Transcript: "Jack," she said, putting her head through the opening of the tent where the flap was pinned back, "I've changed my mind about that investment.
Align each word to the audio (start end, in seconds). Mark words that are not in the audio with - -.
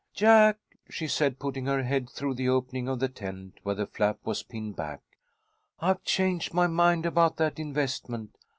"Jack," 0.15 0.57
she 0.89 1.07
said, 1.07 1.37
putting 1.37 1.67
her 1.67 1.83
head 1.83 2.09
through 2.09 2.33
the 2.33 2.49
opening 2.49 2.87
of 2.89 2.97
the 2.97 3.07
tent 3.07 3.59
where 3.61 3.75
the 3.75 3.85
flap 3.85 4.17
was 4.25 4.41
pinned 4.41 4.75
back, 4.75 5.03
"I've 5.79 6.03
changed 6.03 6.55
my 6.55 6.65
mind 6.65 7.05
about 7.05 7.37
that 7.37 7.59
investment. 7.59 8.35